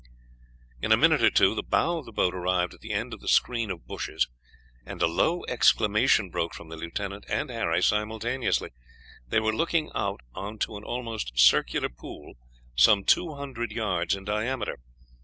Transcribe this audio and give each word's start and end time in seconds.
In 0.81 0.91
a 0.91 0.97
minute 0.97 1.21
or 1.21 1.29
two 1.29 1.53
the 1.53 1.61
bow 1.61 1.99
of 1.99 2.05
the 2.05 2.11
boat 2.11 2.33
arrived 2.33 2.73
at 2.73 2.79
the 2.79 2.91
end 2.91 3.13
of 3.13 3.19
the 3.19 3.27
screen 3.27 3.69
of 3.69 3.85
bushes, 3.85 4.27
and 4.83 4.99
a 4.99 5.05
low 5.05 5.43
exclamation 5.47 6.31
broke 6.31 6.55
from 6.55 6.69
the 6.69 6.75
lieutenant 6.75 7.23
and 7.29 7.51
Harry 7.51 7.83
simultaneously; 7.83 8.71
they 9.27 9.39
were 9.39 9.53
looking 9.55 9.91
out 9.93 10.21
on 10.33 10.57
to 10.57 10.75
an 10.75 10.83
almost 10.83 11.37
circular 11.37 11.87
pool 11.89 12.33
some 12.75 13.03
two 13.03 13.35
hundred 13.35 13.71
yards 13.71 14.15
in 14.15 14.25
diameter. 14.25 14.79